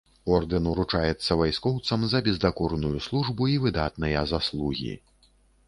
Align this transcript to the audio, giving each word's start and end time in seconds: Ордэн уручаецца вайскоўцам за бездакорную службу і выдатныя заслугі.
Ордэн 0.35 0.69
уручаецца 0.71 1.37
вайскоўцам 1.41 2.07
за 2.15 2.23
бездакорную 2.29 2.95
службу 3.11 3.51
і 3.55 3.61
выдатныя 3.67 4.27
заслугі. 4.35 4.93